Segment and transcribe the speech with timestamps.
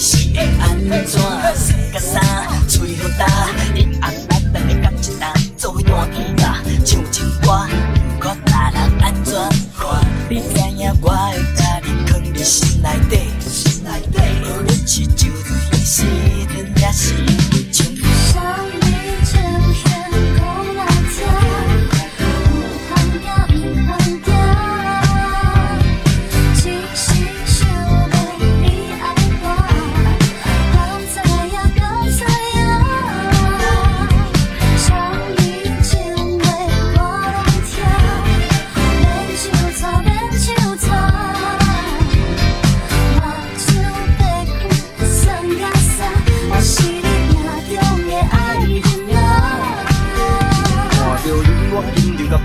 [0.00, 1.20] 是会安怎？
[1.56, 2.20] 生甲啥？
[2.68, 3.57] 嘴好大。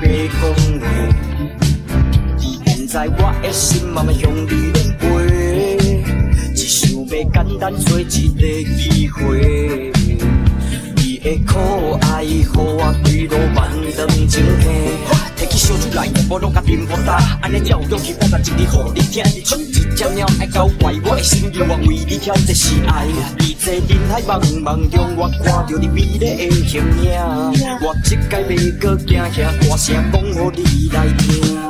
[0.03, 0.41] 白讲
[0.79, 0.85] 的。
[2.65, 5.03] 现在我的心慢慢向你乱飞，
[6.53, 8.09] 只想要简单找一个
[8.75, 9.91] 机会。
[10.97, 11.59] 你的可
[12.01, 15.22] 爱，予我坠落万丈情溪。
[15.53, 19.23] 摕起烧酒来，无拢甲啉无干，安尼才有勇气，表达一日互你听。
[19.43, 23.05] 出一只猫爱搞怪，我的心愿望为你挑，这是爱。
[23.37, 26.25] 你在人海茫茫中，我看到你美丽的
[26.67, 27.11] 形影，
[27.81, 31.61] 我这届要搁行遐大声讲，互你来听。